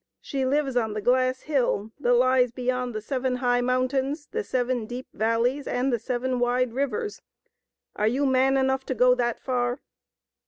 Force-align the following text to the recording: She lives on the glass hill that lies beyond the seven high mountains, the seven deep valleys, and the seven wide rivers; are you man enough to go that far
She 0.19 0.47
lives 0.47 0.75
on 0.75 0.93
the 0.93 0.99
glass 1.01 1.41
hill 1.41 1.91
that 1.99 2.13
lies 2.15 2.49
beyond 2.51 2.95
the 2.95 3.01
seven 3.01 3.35
high 3.35 3.61
mountains, 3.61 4.25
the 4.25 4.43
seven 4.43 4.87
deep 4.87 5.05
valleys, 5.13 5.67
and 5.67 5.93
the 5.93 5.99
seven 5.99 6.39
wide 6.39 6.73
rivers; 6.73 7.21
are 7.95 8.07
you 8.07 8.25
man 8.25 8.57
enough 8.57 8.83
to 8.87 8.95
go 8.95 9.13
that 9.13 9.39
far 9.39 9.79